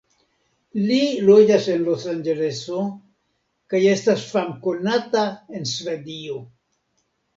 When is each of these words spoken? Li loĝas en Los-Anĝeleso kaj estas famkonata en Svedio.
Li 0.91 1.01
loĝas 1.25 1.67
en 1.73 1.83
Los-Anĝeleso 1.89 2.81
kaj 3.75 3.83
estas 3.93 4.25
famkonata 4.33 5.23
en 5.61 5.69
Svedio. 5.77 6.41